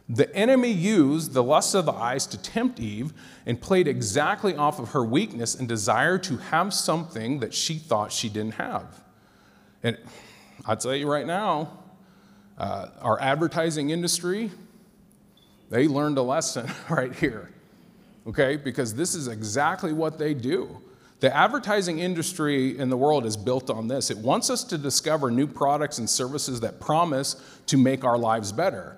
[0.08, 3.14] The enemy used the lust of the eyes to tempt Eve
[3.46, 8.12] and played exactly off of her weakness and desire to have something that she thought
[8.12, 9.02] she didn't have.
[9.82, 9.98] And
[10.66, 11.85] I'll tell you right now,
[12.58, 14.52] uh, our advertising industry,
[15.70, 17.50] they learned a lesson right here,
[18.28, 18.56] okay?
[18.56, 20.82] Because this is exactly what they do.
[21.22, 24.12] The advertising industry in the world is built on this.
[24.12, 27.36] It wants us to discover new products and services that promise
[27.68, 28.98] to make our lives better.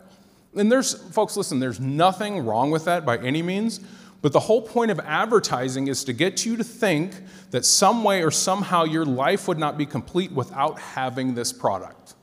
[0.55, 3.79] And there's, folks, listen, there's nothing wrong with that by any means.
[4.21, 7.13] But the whole point of advertising is to get you to think
[7.51, 12.15] that some way or somehow your life would not be complete without having this product.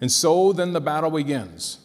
[0.00, 1.78] And so then the battle begins.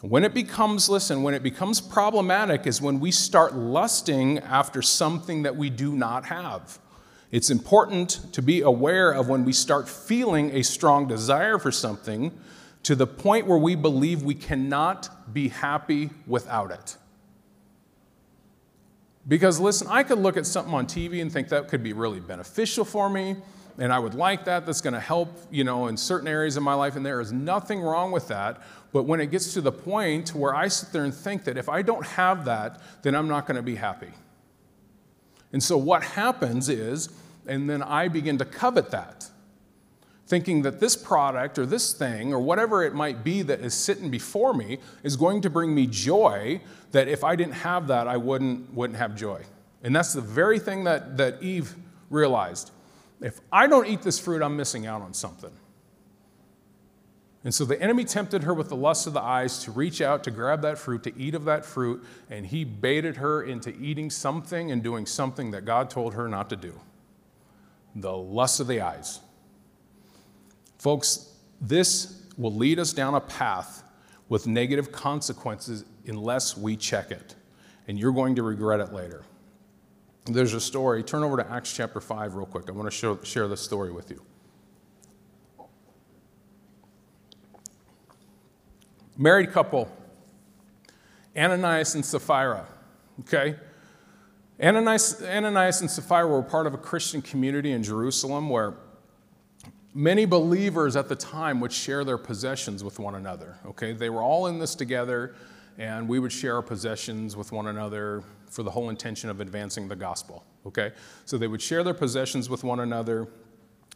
[0.00, 5.42] When it becomes, listen, when it becomes problematic is when we start lusting after something
[5.42, 6.78] that we do not have.
[7.30, 12.32] It's important to be aware of when we start feeling a strong desire for something
[12.84, 16.96] to the point where we believe we cannot be happy without it.
[19.26, 22.20] Because listen, I could look at something on TV and think that could be really
[22.20, 23.36] beneficial for me,
[23.78, 24.66] and I would like that.
[24.66, 27.32] That's going to help, you know, in certain areas of my life, and there is
[27.32, 28.60] nothing wrong with that.
[28.92, 31.68] But when it gets to the point where I sit there and think that if
[31.68, 34.10] I don't have that, then I'm not going to be happy.
[35.52, 37.08] And so what happens is,
[37.46, 39.30] and then I begin to covet that
[40.28, 44.10] thinking that this product or this thing or whatever it might be that is sitting
[44.10, 46.60] before me is going to bring me joy
[46.92, 49.42] that if I didn't have that, I wouldn't, wouldn't have joy.
[49.82, 51.74] And that's the very thing that, that Eve
[52.10, 52.72] realized.
[53.20, 55.50] If I don't eat this fruit, I'm missing out on something.
[57.44, 60.24] And so the enemy tempted her with the lust of the eyes to reach out,
[60.24, 64.10] to grab that fruit, to eat of that fruit, and he baited her into eating
[64.10, 66.78] something and doing something that God told her not to do.
[67.94, 69.20] The lust of the eyes.
[70.78, 73.82] Folks, this will lead us down a path
[74.28, 77.34] with negative consequences unless we check it.
[77.86, 79.24] And you're going to regret it later.
[80.28, 81.02] There's a story.
[81.02, 82.68] Turn over to Acts chapter 5 real quick.
[82.68, 84.22] I want to show, share this story with you.
[89.16, 89.90] Married couple,
[91.36, 92.66] Ananias and Sapphira.
[93.20, 93.56] Okay?
[94.62, 98.74] Ananias, Ananias and Sapphira were part of a Christian community in Jerusalem where
[99.94, 103.58] Many believers at the time would share their possessions with one another.
[103.66, 105.34] Okay, they were all in this together,
[105.78, 109.88] and we would share our possessions with one another for the whole intention of advancing
[109.88, 110.44] the gospel.
[110.66, 110.92] Okay,
[111.24, 113.28] so they would share their possessions with one another,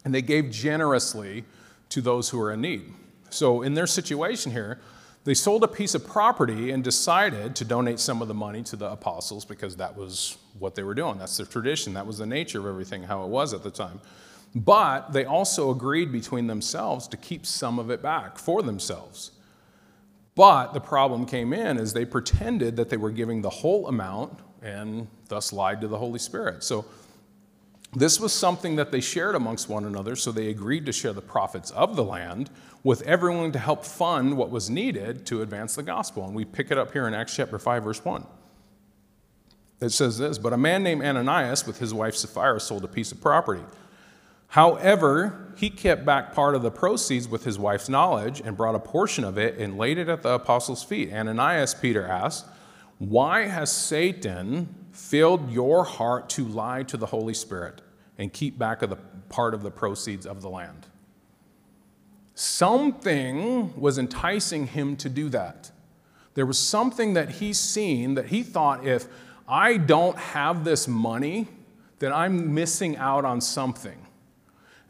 [0.05, 1.45] and they gave generously
[1.91, 2.83] to those who were in need.
[3.31, 4.79] So, in their situation here,
[5.25, 8.77] they sold a piece of property and decided to donate some of the money to
[8.77, 11.19] the apostles because that was what they were doing.
[11.19, 11.95] That's the tradition.
[11.95, 14.01] That was the nature of everything, how it was at the time.
[14.55, 19.31] But they also agreed between themselves to keep some of it back for themselves.
[20.35, 24.41] But the problem came in is they pretended that they were giving the whole amount
[24.63, 26.65] and thus lied to the Holy Spirit.
[26.65, 26.87] So
[27.95, 31.21] this was something that they shared amongst one another, so they agreed to share the
[31.21, 32.49] profits of the land
[32.83, 36.25] with everyone to help fund what was needed to advance the gospel.
[36.25, 38.27] And we pick it up here in Acts chapter 5, verse 1.
[39.83, 43.13] It says this But a man named Ananias with his wife Sapphira sold a piece
[43.13, 43.63] of property.
[44.53, 48.79] However, he kept back part of the proceeds with his wife's knowledge and brought a
[48.79, 51.11] portion of it and laid it at the apostles' feet.
[51.11, 52.45] Ananias, Peter asked,
[52.99, 57.81] Why has Satan filled your heart to lie to the Holy Spirit
[58.19, 58.99] and keep back of the
[59.31, 60.87] part of the proceeds of the land?
[62.35, 65.71] Something was enticing him to do that.
[66.35, 69.07] There was something that he's seen that he thought if
[69.49, 71.49] I don't have this money,
[72.01, 74.09] then I'm missing out on something.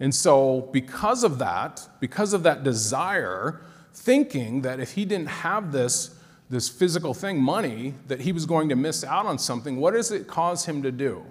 [0.01, 3.61] And so, because of that, because of that desire,
[3.95, 6.17] thinking that if he didn't have this,
[6.51, 10.11] this physical thing, money, that he was going to miss out on something, what does
[10.11, 11.25] it cause him to do?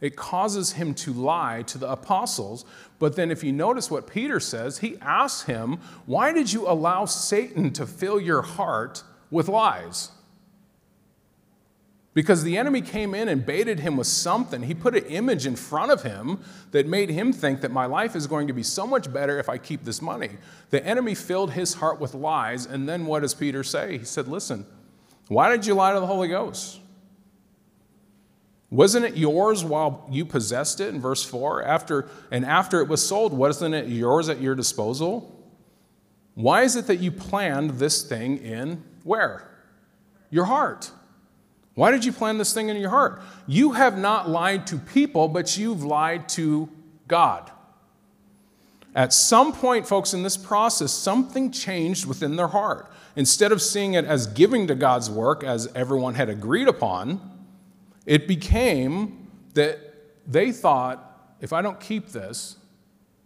[0.00, 2.64] It causes him to lie to the apostles.
[2.98, 7.06] But then, if you notice what Peter says, he asks him, Why did you allow
[7.06, 10.10] Satan to fill your heart with lies?
[12.14, 14.62] Because the enemy came in and baited him with something.
[14.62, 16.38] He put an image in front of him
[16.70, 19.48] that made him think that my life is going to be so much better if
[19.48, 20.30] I keep this money.
[20.70, 22.66] The enemy filled his heart with lies.
[22.66, 23.98] And then what does Peter say?
[23.98, 24.64] He said, Listen,
[25.26, 26.78] why did you lie to the Holy Ghost?
[28.70, 31.64] Wasn't it yours while you possessed it in verse 4?
[31.64, 35.30] After, and after it was sold, wasn't it yours at your disposal?
[36.34, 39.48] Why is it that you planned this thing in where?
[40.30, 40.90] Your heart.
[41.74, 43.20] Why did you plan this thing in your heart?
[43.46, 46.68] You have not lied to people, but you've lied to
[47.08, 47.50] God.
[48.94, 52.92] At some point, folks, in this process, something changed within their heart.
[53.16, 57.20] Instead of seeing it as giving to God's work, as everyone had agreed upon,
[58.06, 59.80] it became that
[60.26, 62.56] they thought, if I don't keep this,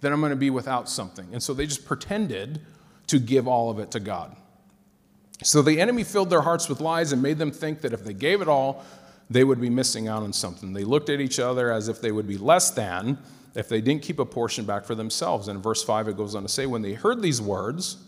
[0.01, 1.27] then I'm going to be without something.
[1.33, 2.61] And so they just pretended
[3.09, 4.37] to give all of it to God.
[5.43, 8.13] So the enemy filled their hearts with lies and made them think that if they
[8.13, 8.85] gave it all,
[9.31, 10.73] they would be missing out on something.
[10.73, 13.19] They looked at each other as if they would be less than
[13.55, 15.49] if they didn't keep a portion back for themselves.
[15.49, 17.99] And in verse 5, it goes on to say, When they heard these words,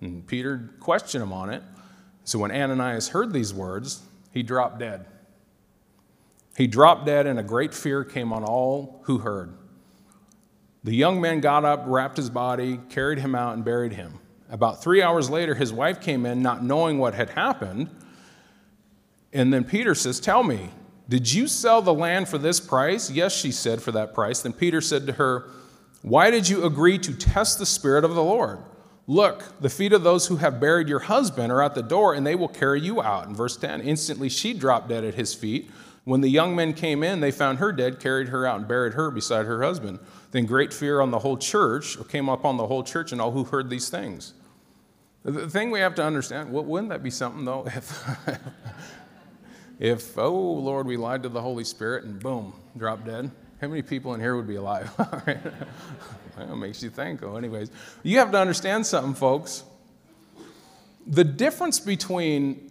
[0.00, 1.62] and Peter questioned him on it.
[2.24, 4.02] So when Ananias heard these words,
[4.32, 5.06] he dropped dead.
[6.56, 9.54] He dropped dead, and a great fear came on all who heard.
[10.84, 14.20] The young man got up, wrapped his body, carried him out, and buried him.
[14.50, 17.90] About three hours later, his wife came in, not knowing what had happened.
[19.32, 20.70] And then Peter says, Tell me,
[21.08, 23.10] did you sell the land for this price?
[23.10, 24.42] Yes, she said, for that price.
[24.42, 25.50] Then Peter said to her,
[26.02, 28.60] Why did you agree to test the Spirit of the Lord?
[29.06, 32.26] Look, the feet of those who have buried your husband are at the door, and
[32.26, 33.26] they will carry you out.
[33.26, 35.70] In verse 10, instantly she dropped dead at his feet.
[36.08, 38.94] When the young men came in, they found her dead, carried her out, and buried
[38.94, 39.98] her beside her husband.
[40.30, 43.44] Then great fear on the whole church came upon the whole church and all who
[43.44, 44.32] heard these things.
[45.22, 47.66] The thing we have to understand, well, wouldn't that be something though?
[47.66, 48.08] If,
[49.78, 53.30] if, oh Lord, we lied to the Holy Spirit and boom, drop dead.
[53.60, 54.90] How many people in here would be alive?
[55.26, 57.22] that makes you think.
[57.22, 57.70] Oh, anyways,
[58.02, 59.62] you have to understand something, folks.
[61.06, 62.68] The difference between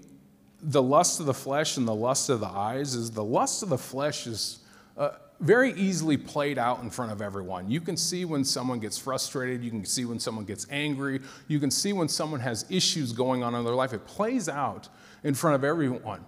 [0.61, 3.69] the lust of the flesh and the lust of the eyes is the lust of
[3.69, 4.59] the flesh is
[4.97, 7.69] uh, very easily played out in front of everyone.
[7.69, 11.59] You can see when someone gets frustrated, you can see when someone gets angry, you
[11.59, 13.93] can see when someone has issues going on in their life.
[13.93, 14.89] It plays out
[15.23, 16.25] in front of everyone.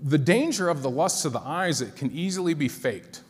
[0.00, 3.22] The danger of the lust of the eyes, it can easily be faked.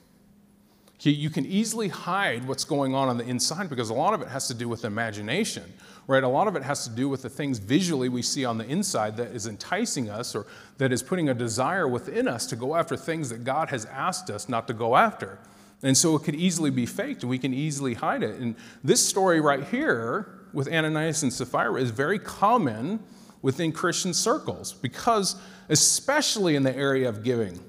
[1.01, 4.29] You can easily hide what's going on on the inside because a lot of it
[4.29, 5.63] has to do with imagination,
[6.09, 6.25] right?
[6.25, 8.65] A lot of it has to do with the things visually we see on the
[8.65, 10.47] inside that is enticing us or
[10.79, 14.31] that is putting a desire within us to go after things that God has asked
[14.31, 15.39] us not to go after.
[15.83, 18.41] And so it could easily be faked and we can easily hide it.
[18.41, 23.01] And this story right here with Ananias and Sapphira is very common
[23.43, 25.37] within Christian circles because,
[25.69, 27.61] especially in the area of giving,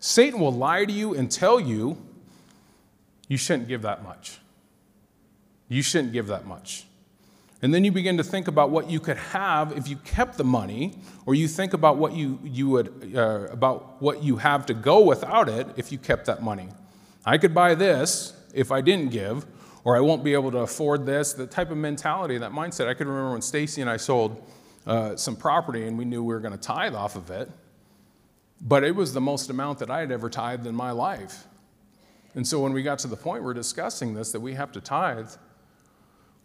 [0.00, 1.96] Satan will lie to you and tell you
[3.28, 4.40] you shouldn't give that much.
[5.68, 6.86] You shouldn't give that much.
[7.64, 10.44] And then you begin to think about what you could have if you kept the
[10.44, 14.74] money, or you think about what you, you would uh, about what you have to
[14.74, 16.68] go without it if you kept that money.
[17.24, 19.46] I could buy this if I didn't give,
[19.82, 21.32] or I won't be able to afford this.
[21.32, 22.86] The type of mentality, that mindset.
[22.86, 24.46] I could remember when Stacy and I sold
[24.86, 27.50] uh, some property, and we knew we were going to tithe off of it
[28.64, 31.44] but it was the most amount that I had ever tithed in my life.
[32.34, 34.80] And so when we got to the point we're discussing this, that we have to
[34.80, 35.30] tithe,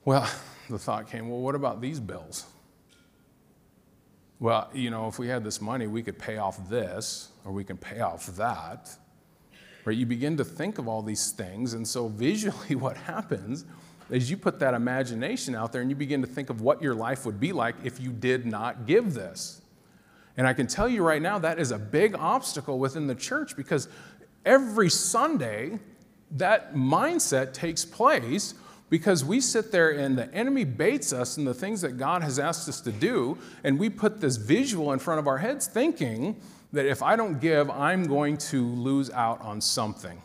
[0.05, 0.29] well,
[0.69, 2.45] the thought came, well, what about these bills?
[4.39, 7.63] Well, you know, if we had this money, we could pay off this or we
[7.63, 8.89] can pay off that.
[9.83, 9.97] Right?
[9.97, 11.73] You begin to think of all these things.
[11.73, 13.65] And so visually, what happens
[14.09, 16.95] is you put that imagination out there and you begin to think of what your
[16.95, 19.61] life would be like if you did not give this.
[20.37, 23.57] And I can tell you right now, that is a big obstacle within the church
[23.57, 23.89] because
[24.45, 25.79] every Sunday,
[26.31, 28.53] that mindset takes place
[28.89, 32.39] because we sit there and the enemy baits us in the things that God has
[32.39, 36.35] asked us to do, and we put this visual in front of our heads thinking
[36.71, 40.21] that if I don't give, I'm going to lose out on something.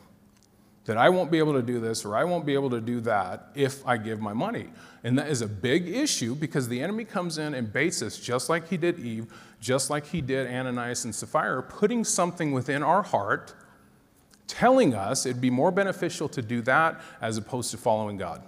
[0.85, 3.01] That I won't be able to do this or I won't be able to do
[3.01, 4.67] that if I give my money.
[5.03, 8.51] And that is a big issue because the enemy comes in and baits us just
[8.51, 9.27] like he did Eve,
[9.61, 13.55] just like he did Ananias and Sapphira, putting something within our heart,
[14.47, 18.43] telling us it'd be more beneficial to do that as opposed to following God.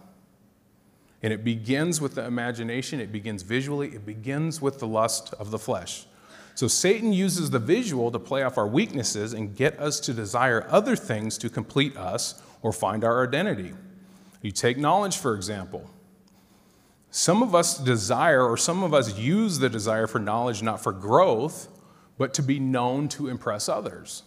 [1.22, 5.50] And it begins with the imagination, it begins visually, it begins with the lust of
[5.50, 6.06] the flesh.
[6.54, 10.66] So Satan uses the visual to play off our weaknesses and get us to desire
[10.70, 13.72] other things to complete us or find our identity.
[14.40, 15.90] You take knowledge, for example.
[17.10, 20.92] Some of us desire, or some of us use the desire for knowledge not for
[20.92, 21.68] growth,
[22.18, 24.22] but to be known to impress others.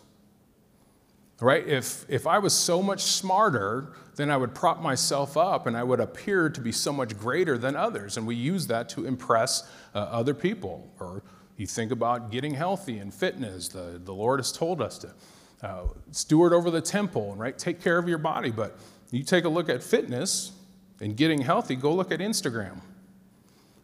[1.41, 1.65] Right?
[1.65, 5.83] If, if I was so much smarter, then I would prop myself up and I
[5.83, 8.17] would appear to be so much greater than others.
[8.17, 10.91] And we use that to impress uh, other people.
[10.99, 11.23] Or
[11.55, 13.69] you think about getting healthy and fitness.
[13.69, 15.13] The, the Lord has told us to
[15.61, 17.57] uh, steward over the temple, and right?
[17.57, 18.51] Take care of your body.
[18.51, 18.77] But
[19.11, 20.51] you take a look at fitness
[20.99, 22.81] and getting healthy, go look at Instagram.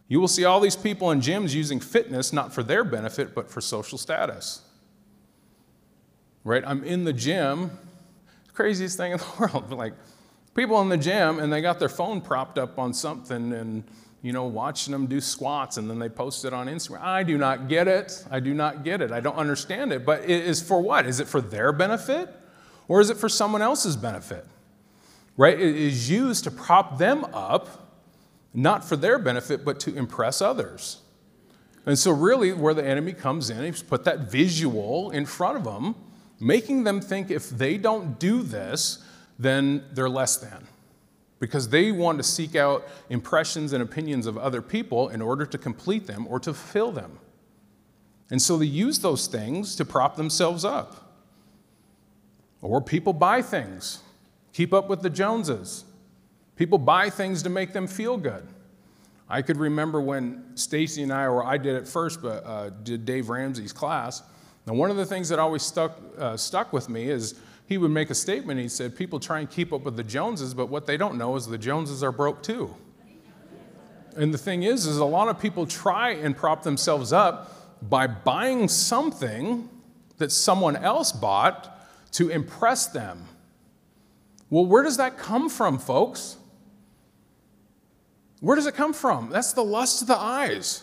[0.08, 3.50] You will see all these people in gyms using fitness not for their benefit, but
[3.50, 4.62] for social status
[6.46, 6.62] right?
[6.64, 7.72] I'm in the gym,
[8.54, 9.72] craziest thing in the world.
[9.72, 9.94] Like
[10.54, 13.84] people in the gym and they got their phone propped up on something and
[14.22, 17.02] you know watching them do squats and then they post it on Instagram.
[17.02, 18.24] I do not get it.
[18.30, 19.10] I do not get it.
[19.10, 20.06] I don't understand it.
[20.06, 21.04] But it is for what?
[21.04, 22.32] Is it for their benefit
[22.86, 24.46] or is it for someone else's benefit?
[25.36, 25.60] Right?
[25.60, 27.92] It is used to prop them up,
[28.54, 31.02] not for their benefit, but to impress others.
[31.84, 35.64] And so, really, where the enemy comes in, he's put that visual in front of
[35.64, 35.94] them
[36.40, 39.04] making them think if they don't do this,
[39.38, 40.66] then they're less than.
[41.38, 45.58] Because they want to seek out impressions and opinions of other people in order to
[45.58, 47.18] complete them or to fulfill them.
[48.30, 51.14] And so they use those things to prop themselves up.
[52.62, 54.02] Or people buy things,
[54.52, 55.84] keep up with the Joneses.
[56.56, 58.46] People buy things to make them feel good.
[59.28, 63.04] I could remember when Stacy and I, or I did it first, but uh, did
[63.04, 64.22] Dave Ramsey's class
[64.66, 67.36] now, one of the things that always stuck, uh, stuck with me is
[67.66, 68.58] he would make a statement.
[68.58, 71.36] He said, People try and keep up with the Joneses, but what they don't know
[71.36, 72.74] is the Joneses are broke too.
[74.16, 77.52] And the thing is, is a lot of people try and prop themselves up
[77.88, 79.68] by buying something
[80.18, 81.72] that someone else bought
[82.12, 83.24] to impress them.
[84.48, 86.38] Well, where does that come from, folks?
[88.40, 89.28] Where does it come from?
[89.30, 90.82] That's the lust of the eyes.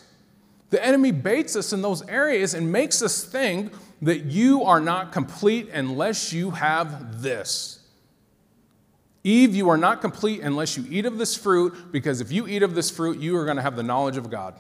[0.73, 3.71] The enemy baits us in those areas and makes us think
[4.01, 7.79] that you are not complete unless you have this.
[9.23, 12.63] Eve, you are not complete unless you eat of this fruit, because if you eat
[12.63, 14.55] of this fruit, you are going to have the knowledge of God.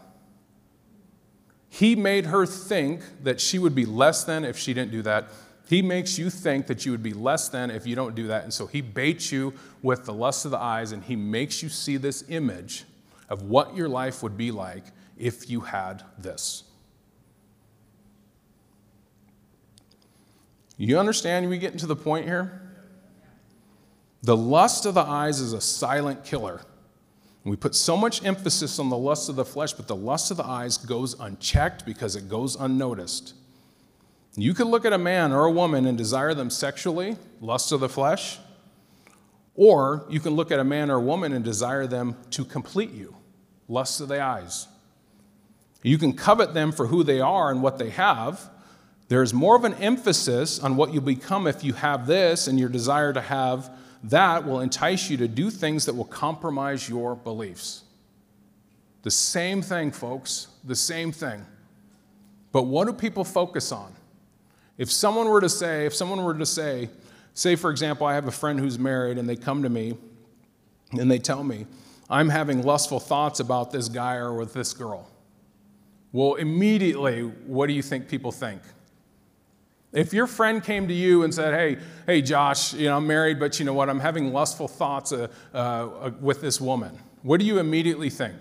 [1.67, 5.29] He made her think that she would be less than if she didn't do that.
[5.67, 8.43] He makes you think that you would be less than if you don't do that.
[8.43, 11.69] And so he baits you with the lust of the eyes and he makes you
[11.69, 12.83] see this image
[13.29, 14.83] of what your life would be like
[15.23, 16.63] if you had this.
[20.75, 22.61] You understand we getting to the point here?
[24.21, 26.61] The lust of the eyes is a silent killer.
[27.45, 30.37] We put so much emphasis on the lust of the flesh, but the lust of
[30.37, 33.33] the eyes goes unchecked because it goes unnoticed.
[34.35, 37.79] You can look at a man or a woman and desire them sexually, lust of
[37.79, 38.39] the flesh,
[39.55, 42.91] or you can look at a man or a woman and desire them to complete
[42.91, 43.15] you,
[43.69, 44.67] lust of the eyes.
[45.83, 48.49] You can covet them for who they are and what they have.
[49.09, 52.69] There's more of an emphasis on what you'll become if you have this, and your
[52.69, 53.69] desire to have
[54.03, 57.83] that will entice you to do things that will compromise your beliefs.
[59.03, 61.45] The same thing, folks, the same thing.
[62.51, 63.93] But what do people focus on?
[64.77, 66.89] If someone were to say, if someone were to say,
[67.33, 69.97] say for example, I have a friend who's married and they come to me
[70.91, 71.65] and they tell me,
[72.09, 75.09] I'm having lustful thoughts about this guy or with this girl.
[76.13, 78.61] Well, immediately, what do you think people think?
[79.91, 83.39] If your friend came to you and said, Hey, hey, Josh, you know, I'm married,
[83.39, 83.89] but you know what?
[83.89, 86.97] I'm having lustful thoughts uh, uh, with this woman.
[87.23, 88.35] What do you immediately think?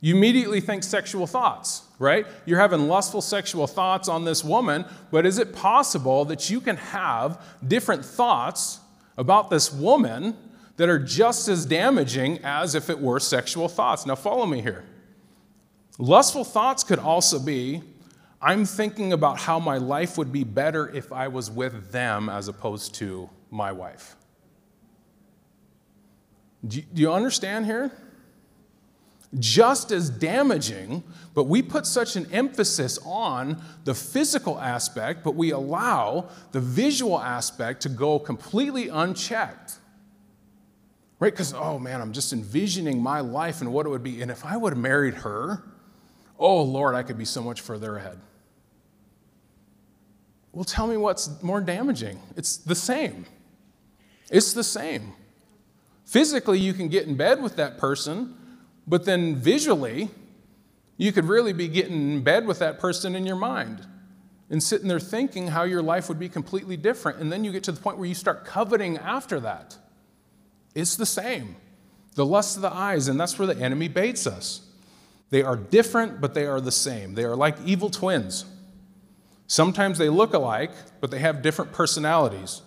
[0.00, 2.26] You immediately think sexual thoughts, right?
[2.44, 6.76] You're having lustful sexual thoughts on this woman, but is it possible that you can
[6.76, 8.80] have different thoughts
[9.16, 10.36] about this woman
[10.76, 14.06] that are just as damaging as if it were sexual thoughts?
[14.06, 14.84] Now, follow me here.
[15.98, 17.82] Lustful thoughts could also be
[18.40, 22.48] I'm thinking about how my life would be better if I was with them as
[22.48, 24.14] opposed to my wife.
[26.66, 27.92] Do you, understand here?
[29.38, 31.02] just as damaging,
[31.34, 37.20] but we put such an emphasis on the physical aspect, but we allow the visual
[37.20, 39.78] aspect to go completely unchecked.
[41.18, 41.32] Right?
[41.32, 44.22] Because, oh man, I'm just envisioning my life and what it would be.
[44.22, 45.62] And if I would have married her,
[46.38, 48.18] oh Lord, I could be so much further ahead.
[50.52, 52.20] Well, tell me what's more damaging.
[52.36, 53.26] It's the same.
[54.30, 55.12] It's the same.
[56.04, 58.34] Physically, you can get in bed with that person
[58.86, 60.08] but then visually,
[60.96, 63.86] you could really be getting in bed with that person in your mind
[64.48, 67.18] and sitting there thinking how your life would be completely different.
[67.18, 69.76] And then you get to the point where you start coveting after that.
[70.74, 71.56] It's the same.
[72.14, 74.65] The lust of the eyes, and that's where the enemy baits us.
[75.30, 77.14] They are different, but they are the same.
[77.14, 78.44] They are like evil twins.
[79.46, 82.62] Sometimes they look alike, but they have different personalities.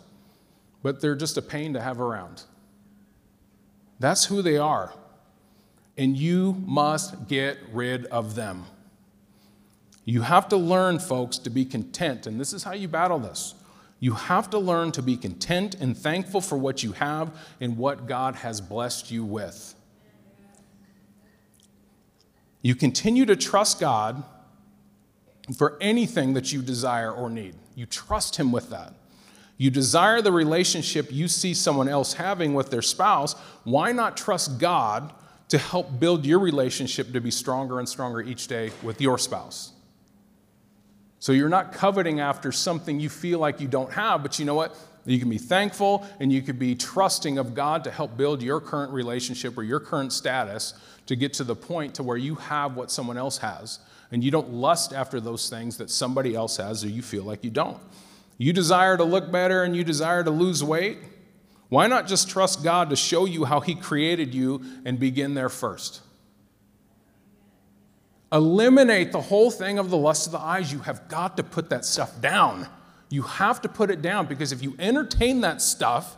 [0.82, 2.44] But they're just a pain to have around.
[4.00, 4.94] That's who they are
[6.00, 8.66] and you must get rid of them.
[10.06, 13.54] You have to learn, folks, to be content, and this is how you battle this.
[14.00, 18.08] You have to learn to be content and thankful for what you have and what
[18.08, 19.76] God has blessed you with.
[22.62, 24.24] You continue to trust God
[25.58, 27.56] for anything that you desire or need.
[27.76, 28.94] You trust Him with that.
[29.58, 33.34] You desire the relationship you see someone else having with their spouse.
[33.64, 35.14] Why not trust God
[35.50, 39.74] to help build your relationship to be stronger and stronger each day with your spouse.
[41.18, 44.54] So you're not coveting after something you feel like you don't have, but you know
[44.54, 44.76] what?
[45.06, 48.62] You can be thankful and you can be trusting of God to help build your
[48.62, 50.76] current relationship or your current status
[51.10, 53.80] to get to the point to where you have what someone else has
[54.12, 57.44] and you don't lust after those things that somebody else has or you feel like
[57.44, 57.80] you don't.
[58.38, 61.00] You desire to look better and you desire to lose weight.
[61.70, 65.50] Why not just trust God to show you how He created you and begin there
[65.50, 66.02] first?
[68.32, 70.72] Eliminate the whole thing of the lust of the eyes.
[70.72, 72.68] You have got to put that stuff down.
[73.10, 76.18] You have to put it down because if you entertain that stuff,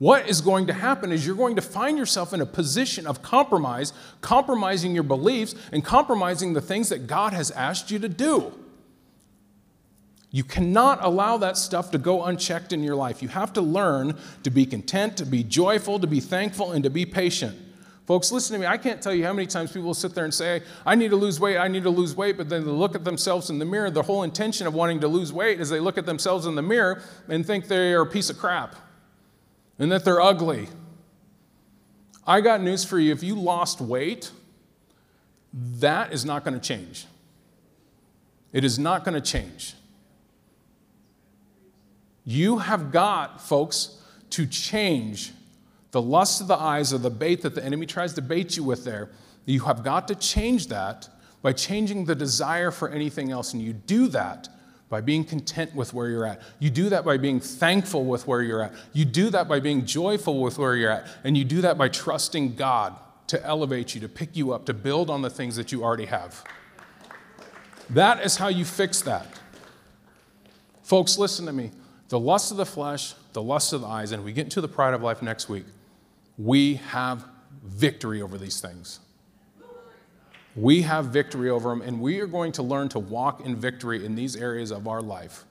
[0.00, 3.20] what is going to happen is you're going to find yourself in a position of
[3.20, 3.92] compromise,
[4.22, 8.50] compromising your beliefs and compromising the things that God has asked you to do.
[10.30, 13.20] You cannot allow that stuff to go unchecked in your life.
[13.20, 16.88] You have to learn to be content, to be joyful, to be thankful, and to
[16.88, 17.58] be patient.
[18.06, 18.66] Folks, listen to me.
[18.66, 21.16] I can't tell you how many times people sit there and say, I need to
[21.16, 23.66] lose weight, I need to lose weight, but then they look at themselves in the
[23.66, 23.90] mirror.
[23.90, 26.62] The whole intention of wanting to lose weight is they look at themselves in the
[26.62, 28.76] mirror and think they are a piece of crap
[29.80, 30.68] and that they're ugly.
[32.24, 33.12] I got news for you.
[33.12, 34.30] If you lost weight,
[35.52, 37.06] that is not going to change.
[38.52, 39.74] It is not going to change.
[42.24, 44.00] You have got, folks,
[44.30, 45.32] to change
[45.92, 48.62] the lust of the eyes or the bait that the enemy tries to bait you
[48.62, 49.10] with there.
[49.46, 51.08] You have got to change that
[51.42, 53.54] by changing the desire for anything else.
[53.54, 54.48] And you do that
[54.90, 56.42] by being content with where you're at.
[56.58, 58.74] You do that by being thankful with where you're at.
[58.92, 61.06] You do that by being joyful with where you're at.
[61.24, 62.96] And you do that by trusting God
[63.28, 66.06] to elevate you, to pick you up, to build on the things that you already
[66.06, 66.44] have.
[67.88, 69.26] That is how you fix that.
[70.82, 71.70] Folks, listen to me
[72.08, 74.68] the lust of the flesh, the lust of the eyes, and we get into the
[74.68, 75.64] pride of life next week,
[76.36, 77.24] we have
[77.62, 78.98] victory over these things.
[80.56, 84.04] We have victory over them, and we are going to learn to walk in victory
[84.04, 85.44] in these areas of our life.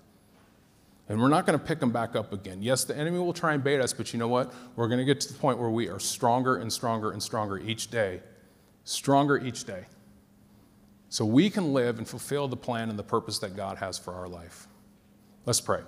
[1.08, 2.62] And we're not going to pick them back up again.
[2.62, 4.54] Yes, the enemy will try and bait us, but you know what?
[4.76, 7.58] We're going to get to the point where we are stronger and stronger and stronger
[7.58, 8.22] each day.
[8.84, 9.86] Stronger each day.
[11.10, 14.14] So we can live and fulfill the plan and the purpose that God has for
[14.14, 14.68] our life.
[15.46, 15.82] Let's pray.